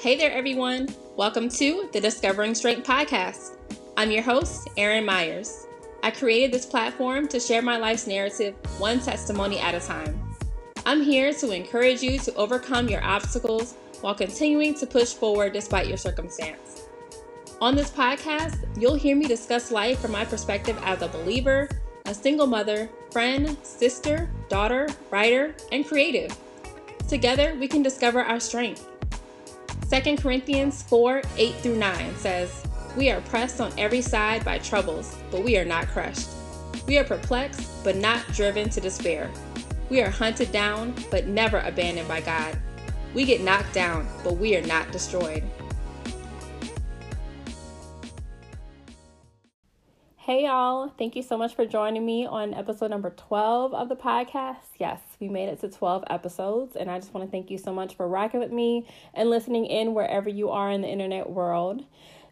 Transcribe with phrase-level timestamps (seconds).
[0.00, 0.88] Hey there, everyone.
[1.14, 3.58] Welcome to the Discovering Strength podcast.
[3.98, 5.66] I'm your host, Erin Myers.
[6.02, 10.18] I created this platform to share my life's narrative one testimony at a time.
[10.86, 15.86] I'm here to encourage you to overcome your obstacles while continuing to push forward despite
[15.86, 16.88] your circumstance.
[17.60, 21.68] On this podcast, you'll hear me discuss life from my perspective as a believer,
[22.06, 26.34] a single mother, friend, sister, daughter, writer, and creative.
[27.06, 28.89] Together, we can discover our strength.
[29.90, 32.62] 2 Corinthians 4 8 through 9 says,
[32.96, 36.28] We are pressed on every side by troubles, but we are not crushed.
[36.86, 39.28] We are perplexed, but not driven to despair.
[39.88, 42.56] We are hunted down, but never abandoned by God.
[43.14, 45.42] We get knocked down, but we are not destroyed.
[50.30, 50.92] Hey, y'all.
[50.96, 54.78] Thank you so much for joining me on episode number 12 of the podcast.
[54.78, 57.74] Yes, we made it to 12 episodes, and I just want to thank you so
[57.74, 61.84] much for rocking with me and listening in wherever you are in the internet world.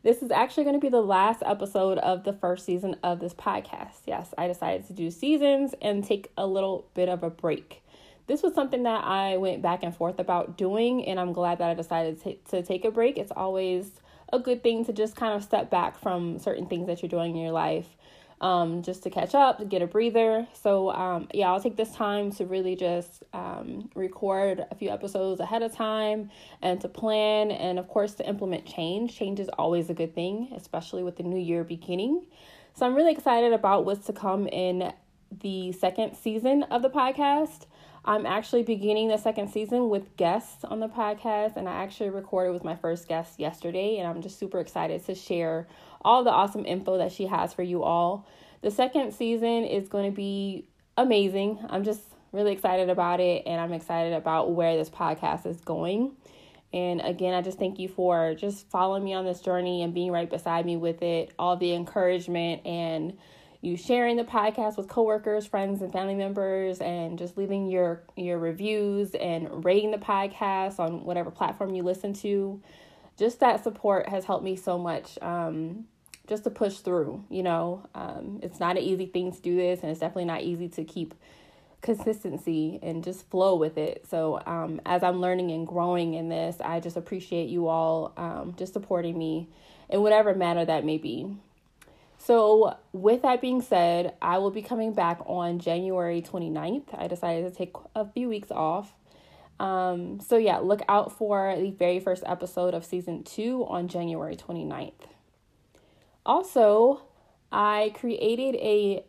[0.05, 3.35] This is actually going to be the last episode of the first season of this
[3.35, 4.03] podcast.
[4.07, 7.83] Yes, I decided to do seasons and take a little bit of a break.
[8.29, 11.69] This was something that I went back and forth about doing, and I'm glad that
[11.69, 13.19] I decided to, take a break.
[13.19, 13.91] It's always
[14.33, 17.37] a good thing to just kind of step back from certain things that you're doing
[17.37, 17.97] in your life
[18.41, 20.47] um, just to catch up, to get a breather.
[20.53, 25.41] So, um, yeah, I'll take this time to really just um, record a few episodes
[25.41, 26.31] ahead of time
[26.63, 29.17] and to plan and, of course, to implement change.
[29.17, 32.27] Change is always a good thing, especially with the new year beginning.
[32.75, 34.93] So, I'm really excited about what's to come in
[35.41, 37.67] the second season of the podcast.
[38.05, 42.53] I'm actually beginning the second season with guests on the podcast, and I actually recorded
[42.53, 45.67] with my first guest yesterday, and I'm just super excited to share
[46.03, 48.27] all the awesome info that she has for you all.
[48.63, 51.59] The second season is going to be amazing.
[51.69, 56.13] I'm just really excited about it, and I'm excited about where this podcast is going.
[56.73, 60.13] And again, I just thank you for just following me on this journey and being
[60.13, 63.17] right beside me with it, all the encouragement and
[63.61, 68.39] you sharing the podcast with coworkers, friends, and family members, and just leaving your your
[68.39, 72.63] reviews and rating the podcast on whatever platform you listen to.
[73.19, 75.19] Just that support has helped me so much.
[75.21, 75.87] Um,
[76.29, 79.81] just to push through, you know, um, it's not an easy thing to do this,
[79.81, 81.15] and it's definitely not easy to keep
[81.81, 84.05] consistency and just flow with it.
[84.09, 88.55] So, um, as I'm learning and growing in this, I just appreciate you all um,
[88.59, 89.49] just supporting me
[89.89, 91.35] in whatever manner that may be.
[92.19, 96.87] So, with that being said, I will be coming back on January 29th.
[96.93, 98.93] I decided to take a few weeks off.
[99.61, 104.37] Um, so, yeah, look out for the very first episode of season two on January
[104.37, 104.93] 29th.
[106.25, 107.03] Also,
[107.51, 109.05] I created a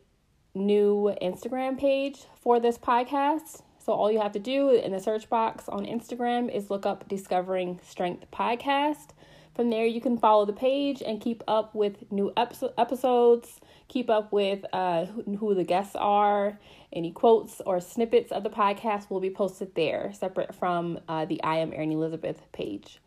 [0.55, 3.61] new Instagram page for this podcast.
[3.77, 7.07] So, all you have to do in the search box on Instagram is look up
[7.07, 9.09] Discovering Strength Podcast.
[9.55, 14.31] From there, you can follow the page and keep up with new episodes, keep up
[14.31, 16.57] with uh, who the guests are.
[16.94, 21.44] Any quotes or snippets of the podcast will be posted there, separate from uh, the
[21.44, 23.01] I Am Erin Elizabeth page.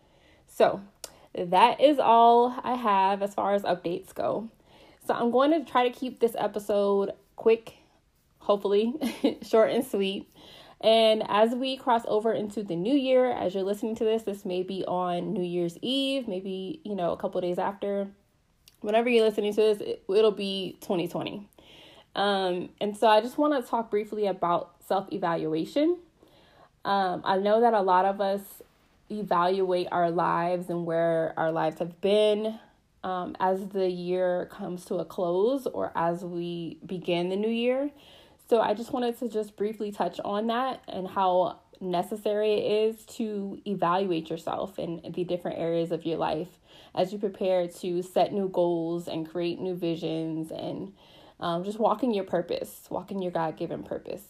[0.47, 0.82] So,
[1.34, 4.50] that is all I have as far as updates go.
[5.06, 7.75] So, I'm going to try to keep this episode quick,
[8.38, 8.92] hopefully,
[9.42, 10.28] short and sweet.
[10.81, 14.44] And as we cross over into the new year, as you're listening to this, this
[14.44, 18.09] may be on New Year's Eve, maybe, you know, a couple days after.
[18.82, 21.48] Whenever you're listening to this, it, will be 2020.
[22.15, 25.97] Um, and so I just want to talk briefly about self evaluation.
[26.84, 28.41] Um, I know that a lot of us
[29.10, 32.59] evaluate our lives and where our lives have been
[33.04, 37.91] um, as the year comes to a close or as we begin the new year.
[38.53, 43.07] So I just wanted to just briefly touch on that and how necessary it is
[43.17, 46.59] to evaluate yourself in the different areas of your life
[46.95, 50.93] as you prepare to set new goals and create new visions and
[51.41, 54.25] um, just walking your purpose, walking your God given purpose.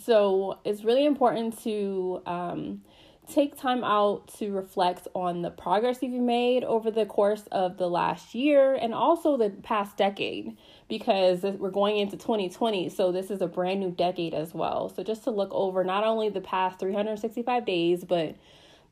[0.00, 2.82] So it's really important to um,
[3.30, 7.88] take time out to reflect on the progress you've made over the course of the
[7.88, 10.56] last year and also the past decade
[10.88, 14.88] because we're going into 2020 so this is a brand new decade as well.
[14.88, 18.36] So just to look over not only the past 365 days but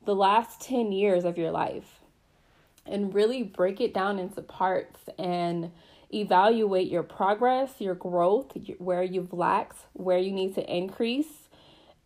[0.05, 2.01] the last 10 years of your life
[2.87, 5.71] and really break it down into parts and
[6.15, 11.48] evaluate your progress your growth where you've lacked where you need to increase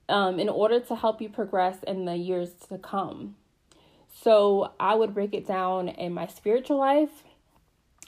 [0.09, 3.37] um, in order to help you progress in the years to come.
[4.23, 7.25] So I would break it down in my spiritual life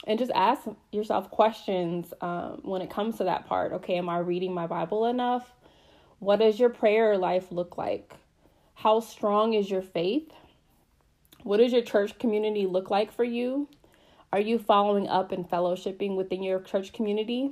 [0.07, 0.61] and just ask
[0.91, 3.73] yourself questions um, when it comes to that part.
[3.73, 5.51] Okay, am I reading my Bible enough?
[6.19, 8.13] What does your prayer life look like?
[8.75, 10.31] How strong is your faith?
[11.43, 13.67] What does your church community look like for you?
[14.31, 17.51] Are you following up and fellowshipping within your church community?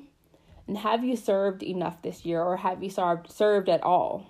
[0.68, 4.26] And have you served enough this year or have you served served at all?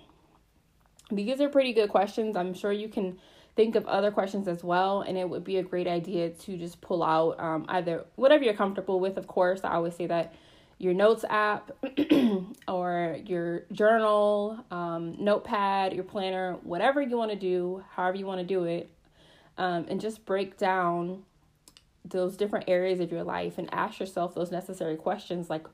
[1.14, 2.36] These are pretty good questions.
[2.36, 3.18] I'm sure you can
[3.56, 6.80] think of other questions as well, and it would be a great idea to just
[6.80, 9.60] pull out um, either whatever you're comfortable with, of course.
[9.62, 10.34] I always say that
[10.78, 11.70] your notes app
[12.68, 18.40] or your journal, um, notepad, your planner, whatever you want to do, however you want
[18.40, 18.90] to do it,
[19.56, 21.22] um, and just break down
[22.04, 25.66] those different areas of your life and ask yourself those necessary questions like,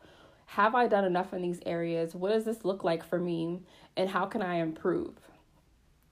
[0.46, 2.14] have I done enough in these areas?
[2.14, 3.60] What does this look like for me?
[3.96, 5.14] And how can I improve?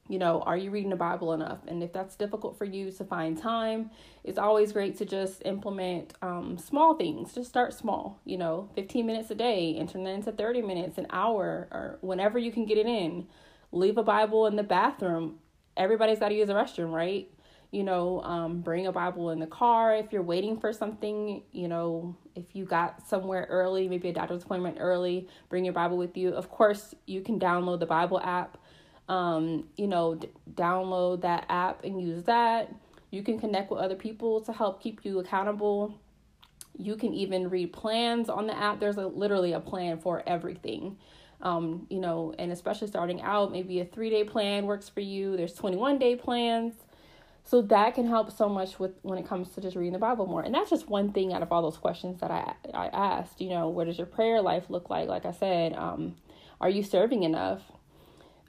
[0.09, 1.59] You know, are you reading the Bible enough?
[1.67, 3.91] And if that's difficult for you to find time,
[4.25, 7.35] it's always great to just implement um, small things.
[7.35, 10.99] Just start small, you know, 15 minutes a day, and turn that into 30 minutes,
[10.99, 13.27] an hour, or whenever you can get it in.
[13.71, 15.39] Leave a Bible in the bathroom.
[15.77, 17.31] Everybody's got to use a restroom, right?
[17.71, 21.69] you know, um, bring a Bible in the car if you're waiting for something, you
[21.69, 26.17] know, if you got somewhere early, maybe a doctor's appointment early, bring your Bible with
[26.17, 26.31] you.
[26.31, 28.57] Of course, you can download the Bible app,
[29.09, 32.73] um, you know, d- download that app and use that.
[33.11, 35.99] You can connect with other people to help keep you accountable.
[36.77, 38.81] You can even read plans on the app.
[38.81, 40.99] There's a literally a plan for everything.
[41.41, 45.37] Um, you know, and especially starting out, maybe a three day plan works for you.
[45.37, 46.75] There's 21 day plans.
[47.45, 50.27] So that can help so much with when it comes to just reading the Bible
[50.27, 50.43] more.
[50.43, 53.41] And that's just one thing out of all those questions that I I asked.
[53.41, 55.09] You know, what does your prayer life look like?
[55.09, 56.17] Like I said, um,
[56.61, 57.63] are you serving enough?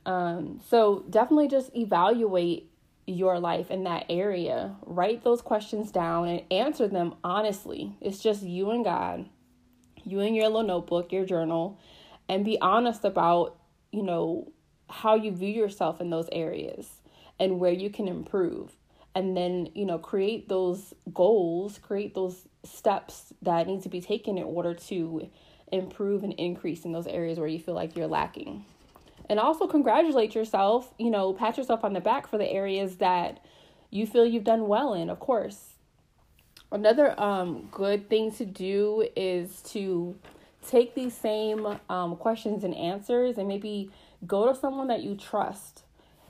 [0.09, 2.71] Um, so definitely just evaluate
[3.05, 4.75] your life in that area.
[4.87, 7.95] Write those questions down and answer them honestly.
[8.01, 9.29] It's just you and God,
[10.03, 11.79] you and your little notebook, your journal,
[12.27, 13.57] and be honest about,
[13.91, 14.51] you know,
[14.89, 16.89] how you view yourself in those areas
[17.39, 18.71] and where you can improve
[19.13, 24.37] and then you know create those goals create those steps that need to be taken
[24.37, 25.29] in order to
[25.71, 28.65] improve and increase in those areas where you feel like you're lacking
[29.29, 33.39] and also congratulate yourself you know pat yourself on the back for the areas that
[33.91, 35.75] you feel you've done well in of course.
[36.71, 40.15] Another um, good thing to do is to
[40.67, 43.89] take these same um, questions and answers and maybe
[44.27, 45.83] go to someone that you trust.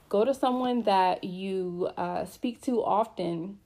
[0.08, 3.60] Go to someone that you uh, speak to often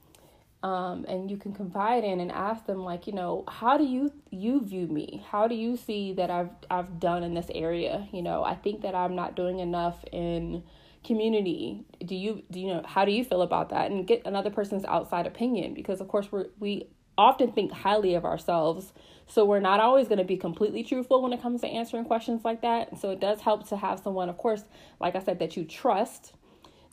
[0.64, 4.10] um, and you can confide in and ask them like you know how do you
[4.30, 5.22] you view me?
[5.30, 8.08] How do you see that i've i've done in this area?
[8.12, 10.64] You know i think that i'm not doing enough in
[11.04, 11.84] community.
[12.02, 13.90] Do you do you know how do you feel about that?
[13.90, 16.88] And get another person's outside opinion because of course we we
[17.18, 18.94] often think highly of ourselves.
[19.26, 22.42] So we're not always going to be completely truthful when it comes to answering questions
[22.42, 22.98] like that.
[22.98, 24.64] So it does help to have someone, of course,
[25.00, 26.32] like I said, that you trust,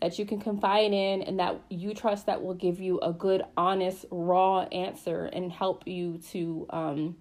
[0.01, 3.43] that you can confide in, and that you trust that will give you a good,
[3.55, 7.17] honest, raw answer and help you to um,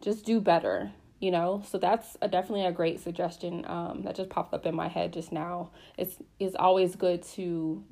[0.00, 0.92] just do better.
[1.18, 4.74] You know, so that's a, definitely a great suggestion um, that just popped up in
[4.74, 5.70] my head just now.
[5.98, 7.84] It's it's always good to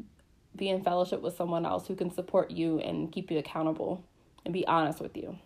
[0.56, 4.02] be in fellowship with someone else who can support you and keep you accountable
[4.46, 5.38] and be honest with you.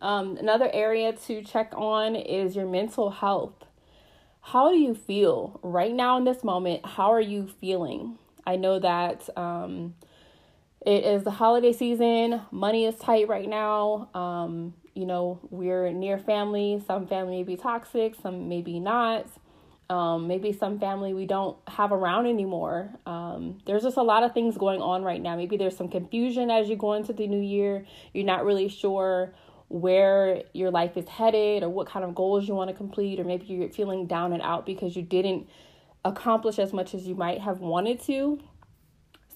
[0.00, 3.65] Um, another area to check on is your mental health.
[4.46, 6.86] How do you feel right now in this moment?
[6.86, 8.16] How are you feeling?
[8.46, 9.96] I know that um,
[10.86, 14.08] it is the holiday season, money is tight right now.
[14.14, 16.80] Um, you know, we're near family.
[16.86, 19.26] Some family may be toxic, some maybe not.
[19.90, 22.90] Um, maybe some family we don't have around anymore.
[23.04, 25.34] Um, there's just a lot of things going on right now.
[25.34, 27.84] Maybe there's some confusion as you go into the new year.
[28.14, 29.34] You're not really sure
[29.68, 33.24] where your life is headed or what kind of goals you want to complete, or
[33.24, 35.48] maybe you're feeling down and out because you didn't
[36.04, 38.38] accomplish as much as you might have wanted to.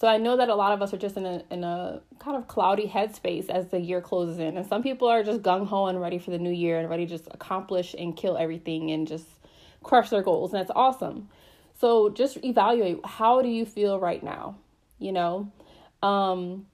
[0.01, 2.37] So I know that a lot of us are just in a in a kind
[2.37, 5.87] of cloudy headspace as the year closes in, and some people are just gung ho
[5.87, 9.07] and ready for the new year and ready to just accomplish and kill everything and
[9.07, 9.27] just
[9.83, 11.29] crush their goals, and that's awesome.
[11.79, 14.57] So just evaluate how do you feel right now,
[14.99, 15.51] you know.
[16.03, 16.67] Um,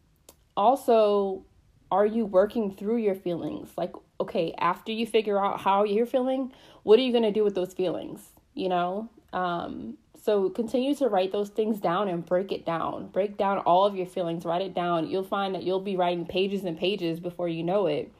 [0.56, 1.44] also
[1.90, 3.70] are you working through your feelings?
[3.76, 6.52] Like, okay, after you figure out how you're feeling,
[6.82, 8.20] what are you going to do with those feelings?
[8.54, 9.08] You know?
[9.32, 13.08] Um, so continue to write those things down and break it down.
[13.08, 15.08] Break down all of your feelings, write it down.
[15.08, 18.12] You'll find that you'll be writing pages and pages before you know it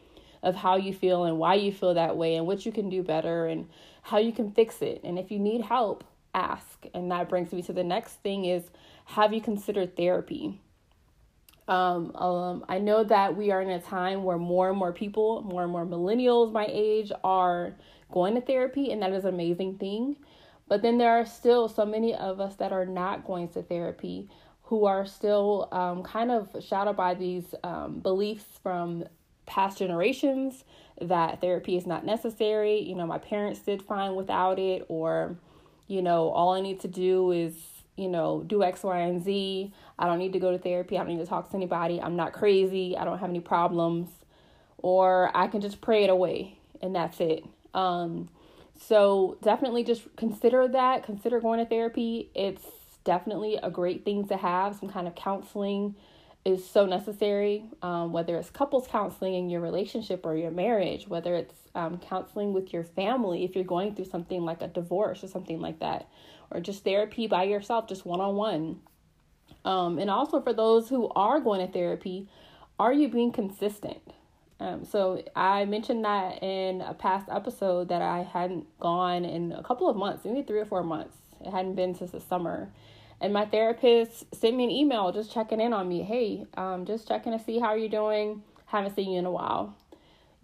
[0.43, 3.03] of how you feel and why you feel that way and what you can do
[3.03, 3.69] better and
[4.03, 5.01] how you can fix it.
[5.03, 6.87] And if you need help, ask.
[6.95, 8.63] And that brings me to the next thing is
[9.07, 10.61] have you considered therapy?
[11.69, 15.43] Um, um, I know that we are in a time where more and more people,
[15.43, 17.75] more and more millennials my age, are
[18.13, 20.17] going to therapy, and that is an amazing thing.
[20.69, 24.29] But then there are still so many of us that are not going to therapy
[24.63, 29.05] who are still um, kind of shadowed by these um, beliefs from
[29.47, 30.65] past generations
[31.01, 32.81] that therapy is not necessary.
[32.81, 35.37] You know, my parents did fine without it, or,
[35.87, 37.55] you know, all I need to do is,
[37.97, 39.73] you know, do X, Y, and Z.
[39.99, 40.97] I don't need to go to therapy.
[40.97, 42.01] I don't need to talk to anybody.
[42.01, 42.97] I'm not crazy.
[42.97, 44.09] I don't have any problems.
[44.79, 47.45] Or I can just pray it away and that's it.
[47.75, 48.29] Um,
[48.79, 51.05] so definitely just consider that.
[51.05, 52.31] Consider going to therapy.
[52.35, 52.65] It's
[53.05, 54.77] definitely a great thing to have.
[54.77, 55.95] Some kind of counseling
[56.45, 61.35] is so necessary, um, whether it's couples counseling in your relationship or your marriage, whether
[61.35, 65.29] it's um, counseling with your family if you're going through something like a divorce or
[65.29, 66.09] something like that,
[66.51, 68.81] or just therapy by yourself, just one on one.
[69.99, 72.29] And also for those who are going to therapy,
[72.79, 74.01] are you being consistent?
[74.61, 79.63] Um, so I mentioned that in a past episode that I hadn't gone in a
[79.63, 81.17] couple of months, maybe three or four months.
[81.45, 82.71] It hadn't been since the summer.
[83.21, 86.03] And my therapist sent me an email just checking in on me.
[86.03, 88.43] Hey, um, just checking to see how you're doing.
[88.67, 89.75] Haven't seen you in a while.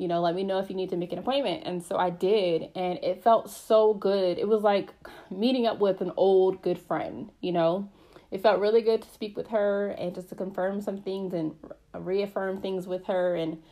[0.03, 1.63] You know, let me know if you need to make an appointment.
[1.65, 4.37] And so I did, and it felt so good.
[4.37, 4.93] It was like
[5.31, 7.89] meeting up with an old good friend, you know.
[8.33, 11.55] It felt really good to speak with her and just to confirm some things and
[11.95, 13.63] reaffirm things with her and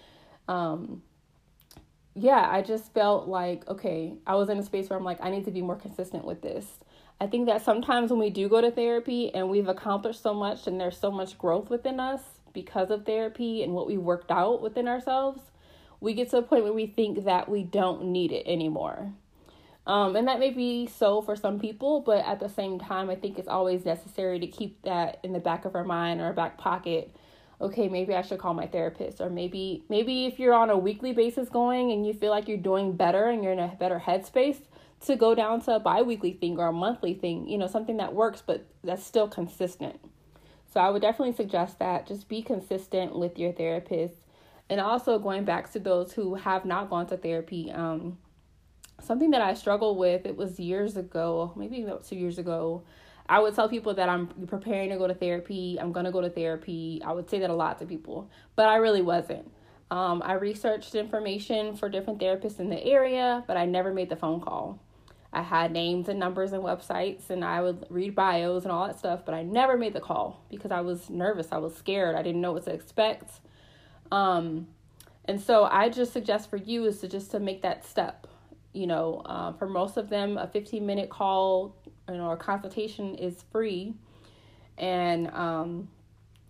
[0.46, 1.02] um
[2.14, 5.30] yeah, I just felt like okay, I was in a space where I'm like I
[5.30, 6.66] need to be more consistent with this.
[7.20, 10.68] I think that sometimes when we do go to therapy and we've accomplished so much
[10.68, 12.22] and there's so much growth within us
[12.52, 15.40] because of therapy and what we worked out within ourselves,
[16.00, 19.12] we get to a point where we think that we don't need it anymore.
[19.86, 23.16] Um, and that may be so for some people, but at the same time, I
[23.16, 26.32] think it's always necessary to keep that in the back of our mind or our
[26.32, 27.14] back pocket.
[27.60, 31.12] Okay, maybe I should call my therapist, or maybe maybe if you're on a weekly
[31.12, 34.60] basis going and you feel like you're doing better and you're in a better headspace,
[35.00, 38.14] to go down to a bi-weekly thing or a monthly thing you know something that
[38.14, 39.98] works but that's still consistent
[40.72, 44.14] so i would definitely suggest that just be consistent with your therapist
[44.70, 48.16] and also going back to those who have not gone to therapy um,
[49.00, 52.82] something that i struggled with it was years ago maybe about two years ago
[53.28, 56.20] i would tell people that i'm preparing to go to therapy i'm going to go
[56.20, 59.46] to therapy i would say that a lot to people but i really wasn't
[59.90, 64.16] um, I researched information for different therapists in the area, but I never made the
[64.16, 64.78] phone call.
[65.32, 68.98] I had names and numbers and websites and I would read bios and all that
[68.98, 71.48] stuff, but I never made the call because I was nervous.
[71.52, 72.16] I was scared.
[72.16, 73.40] I didn't know what to expect.
[74.10, 74.66] Um,
[75.26, 78.26] and so I just suggest for you is to just to make that step.
[78.72, 81.76] You know, uh, for most of them, a 15 minute call,
[82.08, 83.94] you know, or consultation is free.
[84.78, 85.88] And um,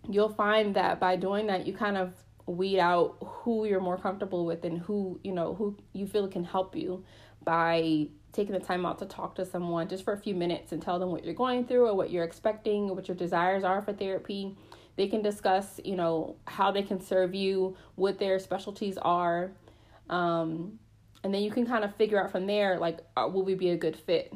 [0.09, 2.13] you'll find that by doing that, you kind of
[2.45, 6.43] weed out who you're more comfortable with and who, you know, who you feel can
[6.43, 7.03] help you
[7.43, 10.81] by taking the time out to talk to someone just for a few minutes and
[10.81, 13.81] tell them what you're going through or what you're expecting or what your desires are
[13.81, 14.55] for therapy.
[14.95, 19.51] They can discuss, you know, how they can serve you, what their specialties are.
[20.09, 20.79] Um,
[21.23, 23.69] and then you can kind of figure out from there, like, uh, will we be
[23.69, 24.33] a good fit?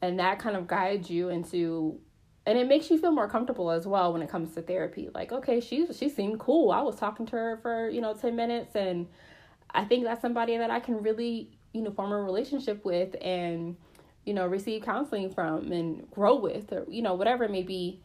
[0.00, 2.00] And that kind of guides you into,
[2.46, 5.08] and it makes you feel more comfortable as well when it comes to therapy.
[5.14, 6.72] Like, okay, she she seemed cool.
[6.72, 9.06] I was talking to her for you know ten minutes, and
[9.70, 13.76] I think that's somebody that I can really you know form a relationship with and
[14.24, 18.00] you know receive counseling from and grow with or you know whatever it may be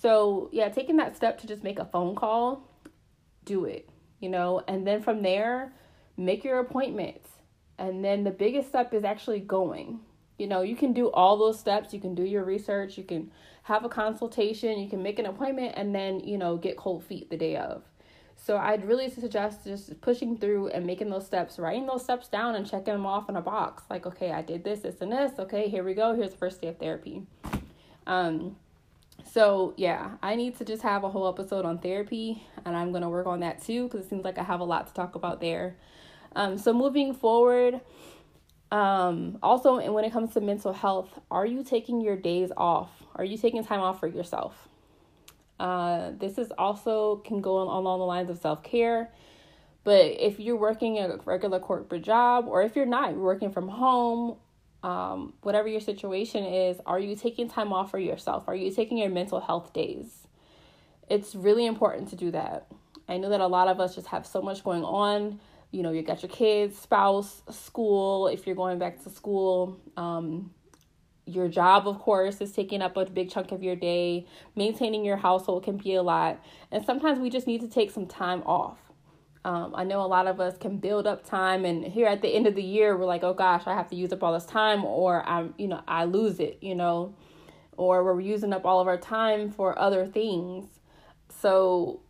[0.00, 2.68] so yeah taking that step to just make a phone call
[3.44, 3.88] do it
[4.20, 5.72] you know and then from there
[6.16, 7.28] make your appointments
[7.78, 10.00] and then the biggest step is actually going
[10.38, 13.30] you know you can do all those steps you can do your research you can
[13.64, 17.28] have a consultation you can make an appointment and then you know get cold feet
[17.30, 17.82] the day of
[18.44, 22.56] so I'd really suggest just pushing through and making those steps, writing those steps down
[22.56, 23.84] and checking them off in a box.
[23.88, 25.38] Like, okay, I did this, this, and this.
[25.38, 26.12] Okay, here we go.
[26.16, 27.22] Here's the first day of therapy.
[28.04, 28.56] Um,
[29.30, 33.10] so yeah, I need to just have a whole episode on therapy, and I'm gonna
[33.10, 35.40] work on that too because it seems like I have a lot to talk about
[35.40, 35.76] there.
[36.34, 37.80] Um, so moving forward,
[38.70, 42.90] um, also, and when it comes to mental health, are you taking your days off?
[43.14, 44.68] Are you taking time off for yourself?
[45.60, 49.10] Uh, this is also can go along the lines of self care.
[49.84, 53.68] But if you're working a regular corporate job, or if you're not, you're working from
[53.68, 54.36] home,
[54.82, 58.44] um, whatever your situation is, are you taking time off for yourself?
[58.48, 60.26] Are you taking your mental health days?
[61.08, 62.66] It's really important to do that.
[63.08, 65.40] I know that a lot of us just have so much going on.
[65.70, 70.50] You know, you got your kids, spouse, school, if you're going back to school, um,
[71.24, 74.26] your job, of course, is taking up a big chunk of your day.
[74.56, 76.42] Maintaining your household can be a lot.
[76.70, 78.91] And sometimes we just need to take some time off.
[79.44, 82.28] Um, I know a lot of us can build up time, and here at the
[82.28, 84.46] end of the year, we're like, oh gosh, I have to use up all this
[84.46, 87.14] time, or I'm, you know, I lose it, you know.
[87.76, 90.66] or we're using up all of our time for other things.
[91.28, 92.00] So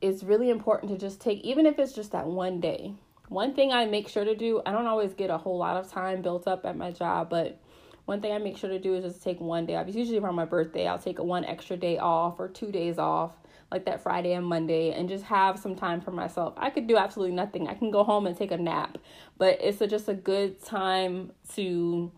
[0.00, 2.94] it's really important to just take, even if it's just that one day.
[3.28, 5.90] One thing I make sure to do, I don't always get a whole lot of
[5.90, 7.60] time built up at my job, but
[8.04, 9.86] one thing I make sure to do is just take one day off.
[9.86, 10.86] It's usually around my birthday.
[10.86, 13.32] I'll take one extra day off or two days off,
[13.74, 16.54] like that Friday and Monday, and just have some time for myself.
[16.56, 17.66] I could do absolutely nothing.
[17.66, 18.98] I can go home and take a nap,
[19.36, 22.12] but it's a, just a good time to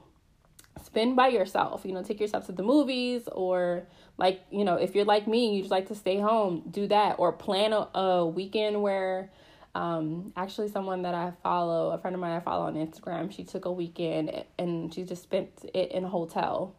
[0.84, 1.86] spend by yourself.
[1.86, 3.86] You know, take yourself to the movies or
[4.18, 7.18] like, you know, if you're like me you just like to stay home, do that
[7.18, 9.30] or plan a, a weekend where
[9.74, 13.44] um, actually someone that I follow, a friend of mine I follow on Instagram, she
[13.44, 16.74] took a weekend and she just spent it in a hotel.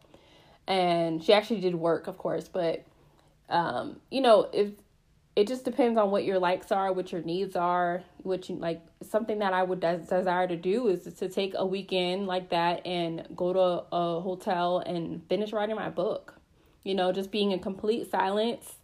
[0.68, 2.84] And she actually did work, of course, but
[3.48, 4.70] um, you know, if
[5.36, 8.82] it just depends on what your likes are, what your needs are, what you like.
[9.08, 12.84] Something that I would des- desire to do is to take a weekend like that
[12.84, 16.34] and go to a hotel and finish writing my book.
[16.82, 18.78] You know, just being in complete silence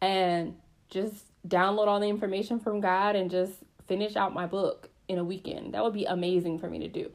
[0.00, 0.56] and
[0.88, 3.52] just download all the information from God and just
[3.86, 5.74] finish out my book in a weekend.
[5.74, 7.10] That would be amazing for me to do.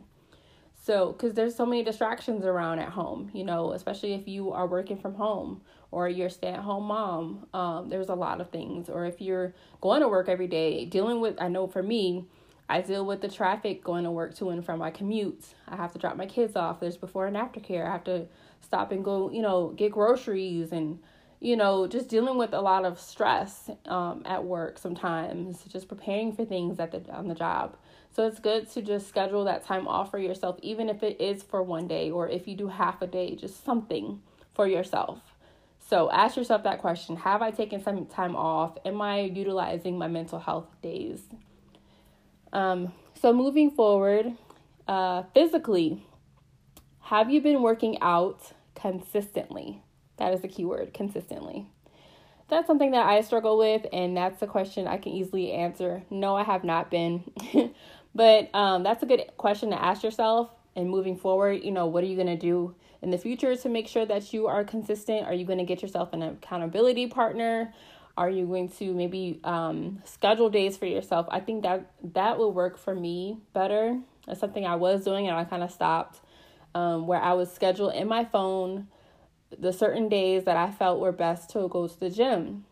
[0.83, 4.67] So, because there's so many distractions around at home, you know, especially if you are
[4.67, 5.61] working from home
[5.91, 7.47] or you're a stay at home mom.
[7.53, 8.89] Um, there's a lot of things.
[8.89, 12.25] Or if you're going to work every day, dealing with, I know for me,
[12.67, 15.53] I deal with the traffic going to work to and from my commutes.
[15.67, 16.79] I have to drop my kids off.
[16.79, 17.87] There's before and after care.
[17.87, 18.27] I have to
[18.61, 20.99] stop and go, you know, get groceries and
[21.39, 26.33] you know, just dealing with a lot of stress um, at work sometimes, just preparing
[26.33, 27.77] for things at the on the job.
[28.15, 31.43] So it's good to just schedule that time off for yourself, even if it is
[31.43, 34.21] for one day or if you do half a day, just something
[34.53, 35.34] for yourself.
[35.87, 38.77] So ask yourself that question Have I taken some time off?
[38.85, 41.21] Am I utilizing my mental health days?
[42.51, 44.33] Um, so moving forward,
[44.87, 46.05] uh, physically,
[47.01, 49.81] have you been working out consistently?
[50.17, 51.67] That is the key word consistently.
[52.47, 56.03] That's something that I struggle with, and that's a question I can easily answer.
[56.09, 57.23] No, I have not been.
[58.15, 60.49] but um, that's a good question to ask yourself.
[60.75, 63.69] And moving forward, you know, what are you going to do in the future to
[63.69, 65.27] make sure that you are consistent?
[65.27, 67.71] Are you going to get yourself an accountability partner?
[68.17, 71.27] Are you going to maybe um, schedule days for yourself?
[71.29, 73.99] I think that that will work for me better.
[74.27, 76.21] It's something I was doing and I kind of stopped,
[76.73, 78.87] um, where I would schedule in my phone
[79.55, 82.65] the certain days that I felt were best to go to the gym.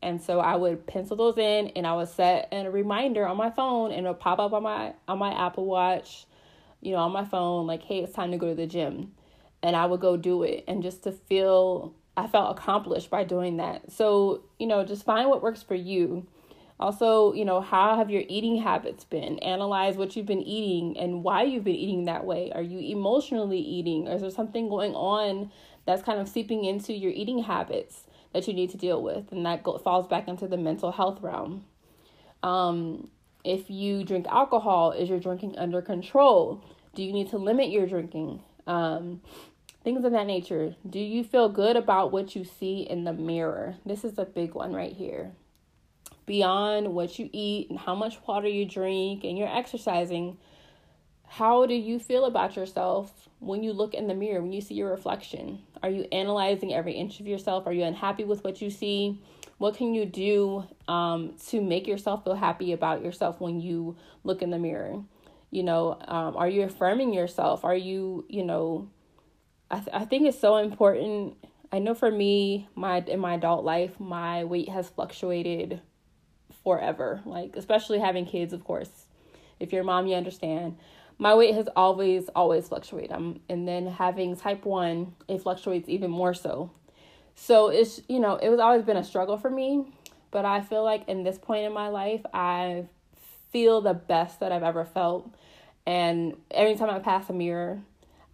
[0.00, 3.50] And so I would pencil those in and I would set a reminder on my
[3.50, 6.26] phone and it'll pop up on my on my Apple Watch,
[6.80, 9.12] you know, on my phone, like, hey, it's time to go to the gym.
[9.62, 13.58] And I would go do it and just to feel I felt accomplished by doing
[13.58, 13.92] that.
[13.92, 16.26] So, you know, just find what works for you.
[16.80, 19.38] Also, you know, how have your eating habits been?
[19.38, 22.50] Analyze what you've been eating and why you've been eating that way.
[22.52, 24.08] Are you emotionally eating?
[24.08, 25.52] Or is there something going on
[25.86, 29.44] that's kind of seeping into your eating habits that you need to deal with, and
[29.44, 31.64] that go, falls back into the mental health realm.
[32.42, 33.08] Um,
[33.44, 36.64] if you drink alcohol, is your drinking under control?
[36.94, 38.40] Do you need to limit your drinking?
[38.66, 39.20] Um,
[39.84, 40.76] things of that nature.
[40.88, 43.76] Do you feel good about what you see in the mirror?
[43.84, 45.32] This is a big one right here.
[46.26, 50.38] Beyond what you eat and how much water you drink and you're exercising,
[51.26, 54.74] how do you feel about yourself when you look in the mirror, when you see
[54.74, 55.62] your reflection?
[55.82, 57.66] Are you analyzing every inch of yourself?
[57.66, 59.20] Are you unhappy with what you see?
[59.58, 64.42] What can you do um, to make yourself feel happy about yourself when you look
[64.42, 65.02] in the mirror?
[65.50, 67.64] You know, um, are you affirming yourself?
[67.64, 68.88] Are you, you know,
[69.72, 71.36] I, th- I think it's so important.
[71.72, 75.80] I know for me, my in my adult life, my weight has fluctuated
[76.62, 77.22] forever.
[77.24, 79.06] Like especially having kids, of course.
[79.58, 80.76] If you're a mom, you understand
[81.22, 86.10] my weight has always always fluctuated um, and then having type 1 it fluctuates even
[86.10, 86.70] more so
[87.36, 89.84] so it's you know it was always been a struggle for me
[90.32, 92.84] but i feel like in this point in my life i
[93.52, 95.32] feel the best that i've ever felt
[95.86, 97.80] and every time i pass a mirror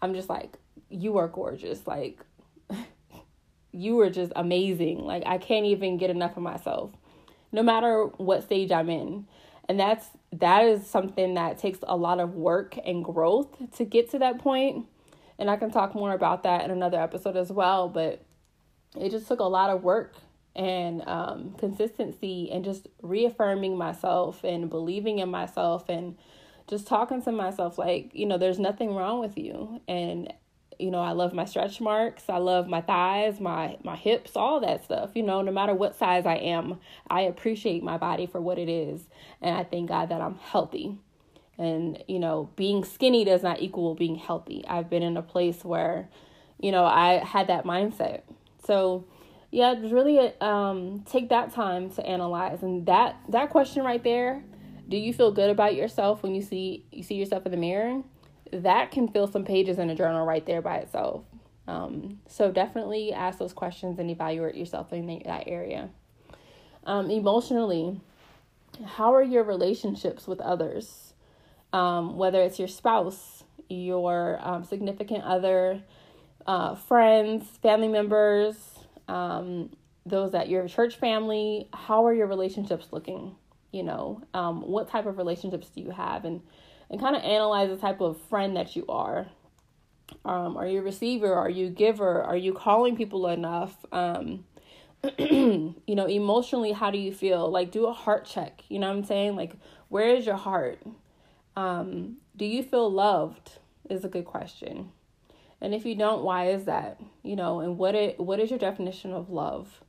[0.01, 0.57] i'm just like
[0.89, 1.87] you are gorgeous.
[1.87, 2.21] Like
[3.73, 5.05] you are just amazing.
[5.05, 6.91] Like i can't even get enough of myself
[7.51, 9.27] no matter what stage i'm in.
[9.69, 14.11] And that's that is something that takes a lot of work and growth to get
[14.11, 14.87] to that point.
[15.39, 18.25] and i can talk more about that in another episode as well but
[18.97, 20.17] it just took a lot of work
[20.57, 26.17] and um, consistency and just reaffirming myself and believing in myself and
[26.69, 29.81] just talking to myself like you know there's nothing wrong with you.
[29.89, 30.33] And
[30.79, 32.25] you know, I love my stretch marks.
[32.29, 35.11] I love my thighs, my my hips, all that stuff.
[35.15, 36.79] You know, no matter what size I am,
[37.09, 39.03] I appreciate my body for what it is,
[39.43, 40.99] and I thank God that I'm healthy.
[41.59, 44.65] And you know, being skinny does not equal being healthy.
[44.69, 46.09] I've been in a place where
[46.59, 48.23] you know, I had that mindset.
[48.65, 49.05] So,
[49.51, 52.63] yeah, really um, take that time to analyze.
[52.63, 54.43] And that that question right there,
[54.89, 58.03] do you feel good about yourself when you see you see yourself in the mirror?
[58.53, 61.25] That can fill some pages in a journal right there by itself.
[61.67, 65.91] Um, so definitely ask those questions and evaluate yourself in that area.
[66.85, 68.01] Um, emotionally,
[68.85, 71.13] how are your relationships with others?
[71.75, 75.83] Um, whether it's your spouse, your um, significant other,
[76.47, 78.57] uh, friends, family members,
[79.07, 79.71] um,
[80.07, 83.37] those at your church family, how are your relationships looking?
[83.73, 86.25] You know, um, what type of relationships do you have?
[86.25, 86.41] And,
[86.91, 89.27] and kind of analyze the type of friend that you are.
[90.25, 91.35] Um, are you a receiver?
[91.35, 92.23] Are you a giver?
[92.23, 93.75] Are you calling people enough?
[93.93, 94.45] Um,
[95.19, 97.51] you know, emotionally, how do you feel?
[97.51, 98.63] Like, do a heart check.
[98.69, 99.37] You know what I'm saying?
[99.37, 99.53] Like,
[99.89, 100.81] where is your heart?
[101.57, 103.53] Um, do you feel loved?
[103.89, 104.91] Is a good question.
[105.61, 107.01] And if you don't, why is that?
[107.23, 109.83] You know, and what it what is your definition of love?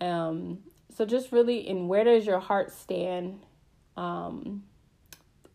[0.00, 0.60] Um,
[0.96, 3.40] so just really in where does your heart stand?
[3.96, 4.64] Um,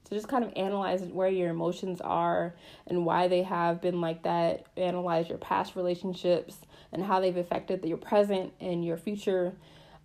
[0.10, 2.56] so just kind of analyze where your emotions are
[2.88, 4.66] and why they have been like that.
[4.76, 6.58] Analyze your past relationships
[6.92, 9.54] and how they've affected your present and your future.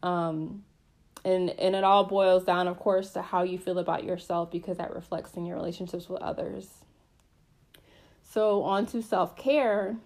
[0.03, 0.65] Um,
[1.25, 4.77] and and it all boils down, of course, to how you feel about yourself because
[4.77, 6.69] that reflects in your relationships with others.
[8.23, 9.97] So, on to self care.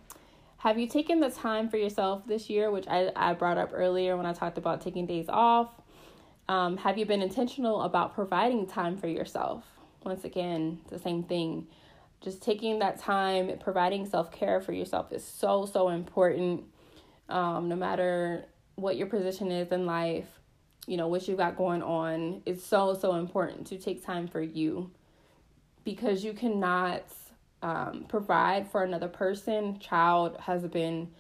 [0.59, 4.17] Have you taken the time for yourself this year, which I, I brought up earlier
[4.17, 5.71] when I talked about taking days off?
[6.49, 9.78] Um, have you been intentional about providing time for yourself?
[10.05, 11.67] Once again, the same thing.
[12.21, 16.65] Just taking that time, providing self care for yourself is so, so important.
[17.29, 20.27] Um, no matter what your position is in life,
[20.87, 24.41] you know, what you got going on, it's so, so important to take time for
[24.41, 24.91] you
[25.85, 27.03] because you cannot
[27.63, 31.13] um, provide for another person, child, husband,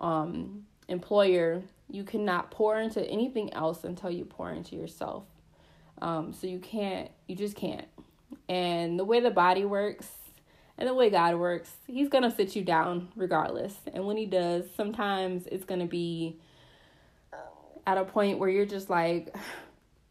[0.00, 5.24] um, employer, you cannot pour into anything else until you pour into yourself.
[6.02, 7.86] Um, so you can't, you just can't.
[8.48, 10.08] And the way the body works
[10.76, 13.74] and the way God works, He's gonna sit you down regardless.
[13.92, 16.38] And when He does, sometimes it's gonna be
[17.86, 19.34] at a point where you're just like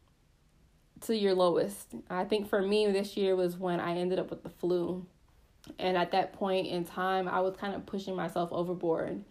[1.02, 1.94] to your lowest.
[2.08, 5.06] I think for me this year was when I ended up with the flu
[5.78, 9.24] and at that point in time, I was kind of pushing myself overboard.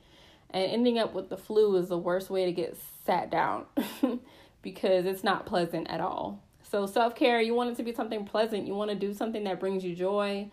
[0.49, 3.65] And ending up with the flu is the worst way to get sat down
[4.61, 6.43] because it's not pleasant at all.
[6.73, 8.65] So, self care, you want it to be something pleasant.
[8.65, 10.49] You want to do something that brings you joy,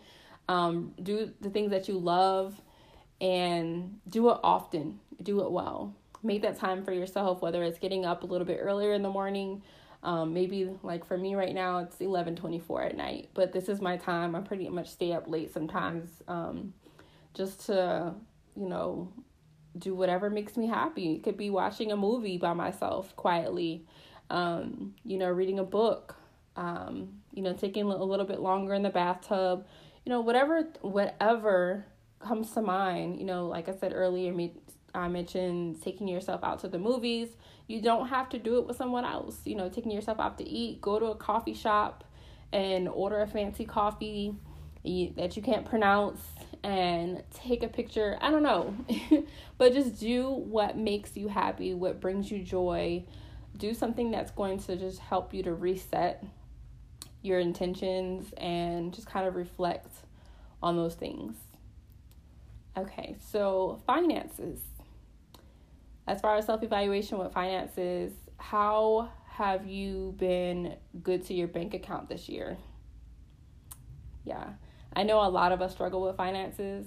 [0.49, 2.61] um, do the things that you love,
[3.23, 5.01] and do it often.
[5.23, 5.97] Do it well.
[6.23, 9.09] Make that time for yourself, whether it's getting up a little bit earlier in the
[9.09, 9.63] morning
[10.03, 13.69] um, maybe like for me right now, it's eleven twenty four at night, but this
[13.69, 14.35] is my time.
[14.35, 16.73] I pretty much stay up late sometimes, um,
[17.35, 18.15] just to
[18.57, 19.13] you know
[19.79, 21.15] do whatever makes me happy.
[21.15, 23.85] It could be watching a movie by myself quietly,
[24.31, 26.17] um, you know, reading a book,
[26.57, 29.67] um, you know, taking a little bit longer in the bathtub,
[30.05, 31.85] you know, whatever whatever
[32.21, 33.19] comes to mind.
[33.19, 34.55] You know, like I said earlier, me
[34.95, 37.29] I mentioned taking yourself out to the movies.
[37.67, 39.41] You don't have to do it with someone else.
[39.45, 42.05] You know, taking yourself out to eat, go to a coffee shop
[42.53, 44.35] and order a fancy coffee
[44.85, 46.21] that you can't pronounce
[46.63, 48.19] and take a picture.
[48.21, 48.75] I don't know.
[49.59, 53.05] but just do what makes you happy, what brings you joy.
[53.61, 56.25] Do something that's going to just help you to reset
[57.23, 59.95] your intentions and just kind of reflect
[60.63, 61.37] on those things.
[62.77, 64.61] Okay, so finances
[66.11, 71.73] as far as self evaluation with finances, how have you been good to your bank
[71.73, 72.59] account this year?
[74.25, 74.49] Yeah,
[74.93, 76.87] I know a lot of us struggle with finances.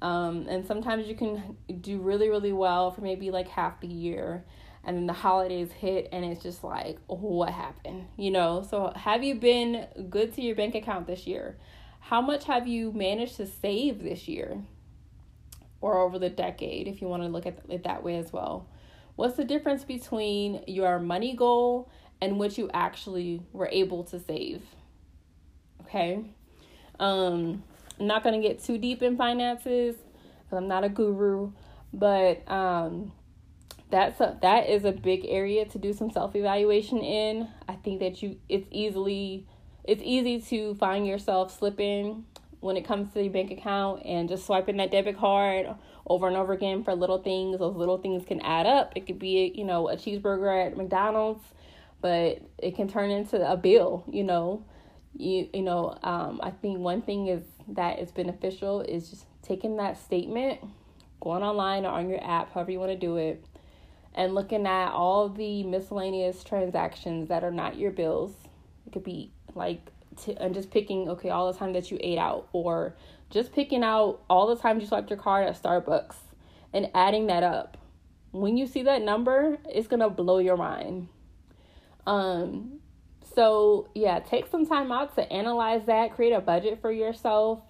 [0.00, 4.44] Um, and sometimes you can do really, really well for maybe like half the year.
[4.84, 8.08] And then the holidays hit, and it's just like, what happened?
[8.16, 8.66] You know?
[8.68, 11.56] So, have you been good to your bank account this year?
[12.00, 14.62] How much have you managed to save this year?
[15.82, 18.66] or over the decade, if you want to look at it that way as well.
[19.16, 21.90] What's the difference between your money goal
[22.22, 24.62] and what you actually were able to save?
[25.82, 26.24] Okay.
[26.98, 27.62] Um,
[28.00, 31.50] I'm not going to get too deep in finances because I'm not a guru,
[31.92, 33.12] but um,
[33.92, 37.46] that's a, that is a big area to do some self evaluation in.
[37.68, 39.46] I think that you it's easily
[39.84, 42.24] it's easy to find yourself slipping
[42.60, 45.66] when it comes to your bank account and just swiping that debit card
[46.06, 47.58] over and over again for little things.
[47.58, 48.92] Those little things can add up.
[48.96, 51.44] It could be, you know, a cheeseburger at McDonald's,
[52.00, 54.64] but it can turn into a bill, you know.
[55.14, 59.76] You you know, um, I think one thing is that is beneficial is just taking
[59.76, 60.60] that statement
[61.20, 63.44] going online or on your app, however you want to do it,
[64.14, 68.32] and looking at all the miscellaneous transactions that are not your bills.
[68.86, 72.18] It could be like, t- and just picking, okay, all the time that you ate
[72.18, 72.94] out, or
[73.30, 76.16] just picking out all the times you swiped your card at Starbucks
[76.72, 77.78] and adding that up.
[78.32, 81.08] When you see that number, it's gonna blow your mind.
[82.06, 82.80] Um,
[83.34, 87.60] so yeah, take some time out to analyze that, create a budget for yourself,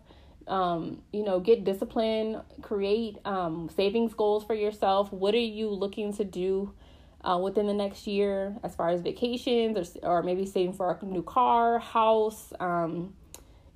[0.48, 5.12] um, you know, get discipline, create um, savings goals for yourself.
[5.12, 6.72] What are you looking to do
[7.22, 11.04] uh, within the next year as far as vacations or, or maybe saving for a
[11.04, 13.14] new car, house, um,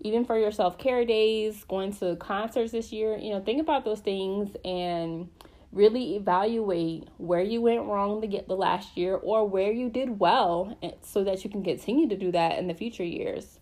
[0.01, 3.17] even for your self care days, going to concerts this year?
[3.17, 5.29] You know, think about those things and
[5.73, 10.19] really evaluate where you went wrong to get the last year or where you did
[10.19, 13.59] well so that you can continue to do that in the future years.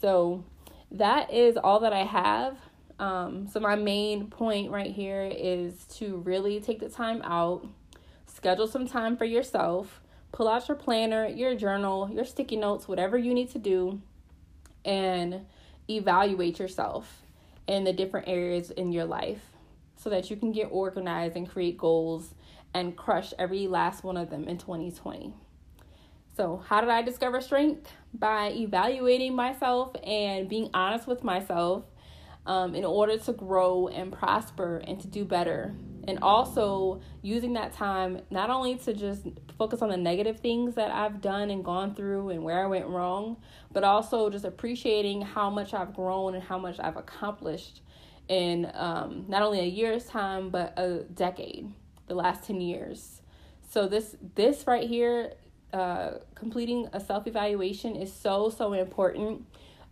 [0.00, 0.44] So,
[0.90, 2.56] that is all that I have.
[2.98, 7.66] Um, so, my main point right here is to really take the time out,
[8.26, 10.00] schedule some time for yourself,
[10.32, 14.00] pull out your planner, your journal, your sticky notes, whatever you need to do,
[14.84, 15.46] and
[15.88, 17.22] evaluate yourself
[17.66, 19.42] in the different areas in your life
[19.96, 22.34] so that you can get organized and create goals
[22.74, 25.32] and crush every last one of them in 2020.
[26.36, 27.92] So, how did I discover strength?
[28.14, 31.84] By evaluating myself and being honest with myself
[32.46, 35.74] um, in order to grow and prosper and to do better.
[36.08, 39.26] And also using that time not only to just
[39.58, 42.86] focus on the negative things that I've done and gone through and where I went
[42.86, 43.36] wrong,
[43.72, 47.82] but also just appreciating how much I've grown and how much I've accomplished
[48.28, 51.72] in um, not only a year's time, but a decade,
[52.06, 53.20] the last 10 years.
[53.70, 55.32] So, this, this right here
[55.72, 59.44] uh, completing a self evaluation is so, so important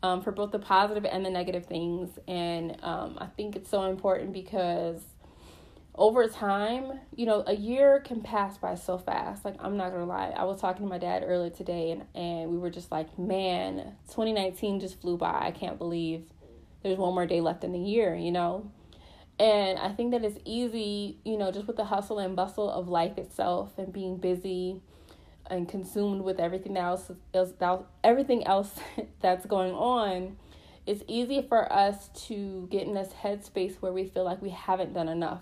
[0.03, 2.19] um, for both the positive and the negative things.
[2.27, 5.03] And um, I think it's so important because
[5.95, 9.45] over time, you know, a year can pass by so fast.
[9.45, 10.33] Like, I'm not gonna lie.
[10.37, 13.97] I was talking to my dad earlier today, and, and we were just like, man,
[14.09, 15.39] 2019 just flew by.
[15.41, 16.25] I can't believe
[16.83, 18.71] there's one more day left in the year, you know?
[19.39, 22.89] And I think that it's easy, you know, just with the hustle and bustle of
[22.89, 24.81] life itself and being busy
[25.50, 27.52] and consumed with everything else, else
[28.02, 28.72] everything else
[29.20, 30.37] that's going on,
[30.87, 34.94] it's easy for us to get in this headspace where we feel like we haven't
[34.94, 35.40] done enough,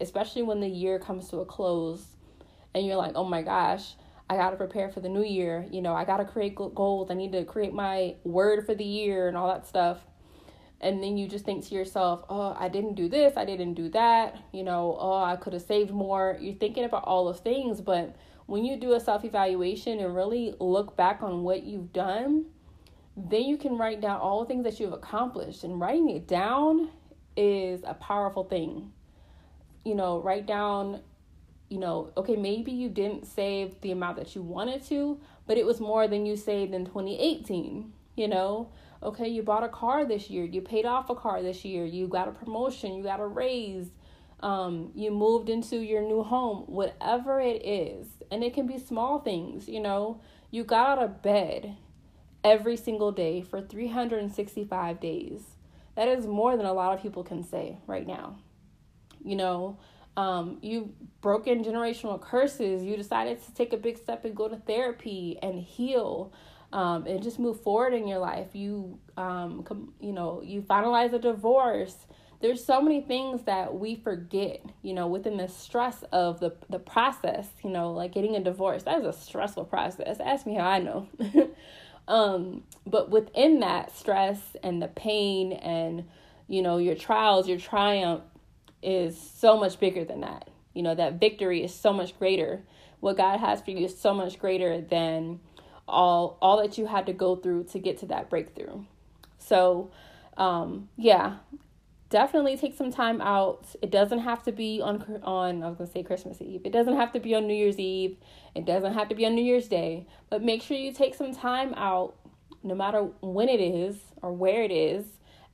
[0.00, 2.04] especially when the year comes to a close
[2.74, 3.94] and you're like, oh my gosh,
[4.28, 5.66] I got to prepare for the new year.
[5.70, 7.10] You know, I got to create goals.
[7.10, 9.98] I need to create my word for the year and all that stuff.
[10.80, 13.88] And then you just think to yourself, oh, I didn't do this, I didn't do
[13.90, 14.36] that.
[14.52, 16.36] You know, oh, I could have saved more.
[16.40, 18.16] You're thinking about all those things, but
[18.52, 22.44] when you do a self evaluation and really look back on what you've done,
[23.16, 25.64] then you can write down all the things that you've accomplished.
[25.64, 26.90] And writing it down
[27.34, 28.92] is a powerful thing.
[29.86, 31.00] You know, write down,
[31.70, 35.64] you know, okay, maybe you didn't save the amount that you wanted to, but it
[35.64, 37.90] was more than you saved in 2018.
[38.16, 38.68] You know,
[39.02, 42.06] okay, you bought a car this year, you paid off a car this year, you
[42.06, 43.92] got a promotion, you got a raise,
[44.42, 48.06] um, you moved into your new home, whatever it is.
[48.30, 51.76] And it can be small things, you know, you got out of bed
[52.44, 55.42] every single day for 365 days.
[55.94, 58.36] That is more than a lot of people can say right now.
[59.24, 59.78] You know,
[60.16, 60.88] um, you've
[61.20, 62.82] broken generational curses.
[62.82, 66.32] You decided to take a big step and go to therapy and heal
[66.72, 68.48] um, and just move forward in your life.
[68.54, 71.96] You, um, com- you know, you finalize a divorce
[72.42, 76.78] there's so many things that we forget, you know, within the stress of the the
[76.78, 78.82] process, you know, like getting a divorce.
[78.82, 80.18] That is a stressful process.
[80.20, 81.08] Ask me how I know.
[82.08, 86.04] um, but within that stress and the pain and
[86.48, 88.22] you know, your trials, your triumph
[88.82, 90.50] is so much bigger than that.
[90.74, 92.62] You know, that victory is so much greater.
[93.00, 95.40] What God has for you is so much greater than
[95.88, 98.84] all all that you had to go through to get to that breakthrough.
[99.38, 99.90] So,
[100.36, 101.36] um, yeah,
[102.12, 103.64] definitely take some time out.
[103.80, 106.60] It doesn't have to be on on I was gonna say Christmas Eve.
[106.64, 108.18] It doesn't have to be on New Year's Eve.
[108.54, 110.06] It doesn't have to be on New Year's Day.
[110.30, 112.14] But make sure you take some time out,
[112.62, 115.06] no matter when it is or where it is,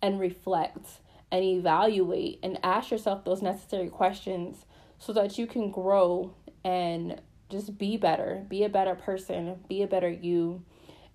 [0.03, 4.67] and reflect and evaluate and ask yourself those necessary questions
[4.99, 9.87] so that you can grow and just be better, be a better person, be a
[9.87, 10.63] better you,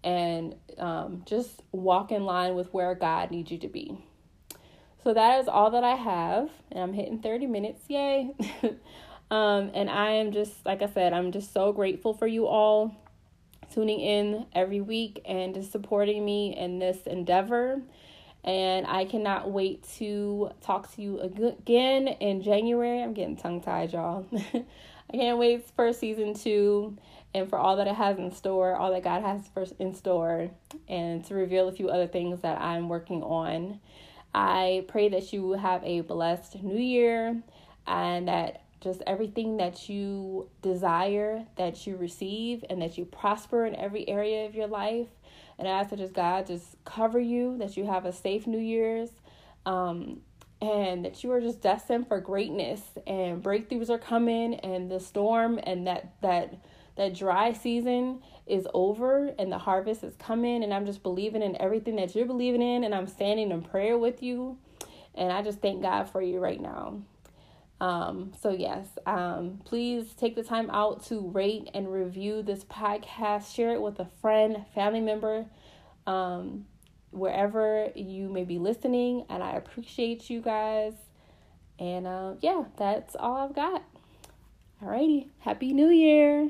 [0.03, 3.97] and um, just walk in line with where God needs you to be.
[5.03, 7.83] So that is all that I have, and I'm hitting 30 minutes.
[7.89, 8.31] Yay!
[9.31, 12.95] um, and I am just, like I said, I'm just so grateful for you all
[13.73, 17.81] tuning in every week and just supporting me in this endeavor.
[18.45, 23.01] And I cannot wait to talk to you again in January.
[23.01, 24.25] I'm getting tongue tied, y'all.
[24.33, 26.97] I can't wait for season two
[27.33, 30.49] and for all that it has in store, all that God has for in store,
[30.87, 33.79] and to reveal a few other things that I'm working on.
[34.33, 37.41] I pray that you will have a blessed new year
[37.85, 43.75] and that just everything that you desire, that you receive, and that you prosper in
[43.75, 45.07] every area of your life.
[45.57, 48.59] And I ask that just God just cover you, that you have a safe New
[48.59, 49.09] Year's,
[49.65, 50.21] um,
[50.61, 55.59] and that you are just destined for greatness and breakthroughs are coming, and the storm
[55.63, 56.55] and that that
[56.95, 61.59] that dry season is over and the harvest is coming and I'm just believing in
[61.61, 64.57] everything that you're believing in and I'm standing in prayer with you
[65.15, 67.01] and I just thank God for you right now.
[67.79, 73.53] Um, so yes, um, please take the time out to rate and review this podcast.
[73.53, 75.45] Share it with a friend, family member,
[76.07, 76.65] um,
[77.11, 79.25] wherever you may be listening.
[79.29, 80.93] And I appreciate you guys.
[81.77, 83.83] And uh, yeah, that's all I've got.
[84.81, 86.49] Alrighty, happy New Year!